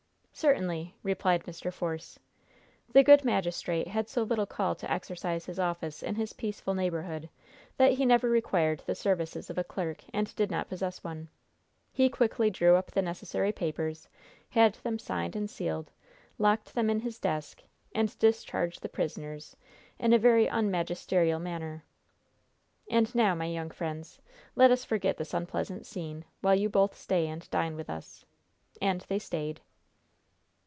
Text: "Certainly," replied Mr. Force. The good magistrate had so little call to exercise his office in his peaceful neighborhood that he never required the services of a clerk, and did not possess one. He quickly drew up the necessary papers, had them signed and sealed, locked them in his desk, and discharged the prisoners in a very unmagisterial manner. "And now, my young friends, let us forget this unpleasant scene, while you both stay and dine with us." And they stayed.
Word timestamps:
"Certainly," 0.33 0.95
replied 1.03 1.43
Mr. 1.43 1.71
Force. 1.71 2.17
The 2.91 3.03
good 3.03 3.23
magistrate 3.23 3.87
had 3.89 4.09
so 4.09 4.23
little 4.23 4.47
call 4.47 4.73
to 4.75 4.89
exercise 4.91 5.45
his 5.45 5.59
office 5.59 6.01
in 6.01 6.15
his 6.15 6.33
peaceful 6.33 6.73
neighborhood 6.73 7.29
that 7.77 7.91
he 7.91 8.07
never 8.07 8.27
required 8.27 8.79
the 8.83 8.95
services 8.95 9.51
of 9.51 9.59
a 9.59 9.63
clerk, 9.63 10.03
and 10.11 10.35
did 10.35 10.49
not 10.49 10.67
possess 10.67 11.03
one. 11.03 11.27
He 11.91 12.09
quickly 12.09 12.49
drew 12.49 12.75
up 12.75 12.89
the 12.89 13.03
necessary 13.03 13.51
papers, 13.51 14.07
had 14.49 14.73
them 14.75 14.97
signed 14.97 15.35
and 15.35 15.47
sealed, 15.47 15.91
locked 16.39 16.73
them 16.73 16.89
in 16.89 17.01
his 17.01 17.19
desk, 17.19 17.61
and 17.93 18.17
discharged 18.17 18.81
the 18.81 18.89
prisoners 18.89 19.55
in 19.99 20.11
a 20.11 20.17
very 20.17 20.47
unmagisterial 20.47 21.39
manner. 21.39 21.83
"And 22.89 23.13
now, 23.13 23.35
my 23.35 23.45
young 23.45 23.69
friends, 23.69 24.19
let 24.55 24.71
us 24.71 24.85
forget 24.85 25.17
this 25.17 25.35
unpleasant 25.35 25.85
scene, 25.85 26.25
while 26.39 26.55
you 26.55 26.67
both 26.67 26.97
stay 26.97 27.27
and 27.27 27.47
dine 27.51 27.75
with 27.75 27.91
us." 27.91 28.25
And 28.81 29.01
they 29.01 29.19
stayed. 29.19 29.61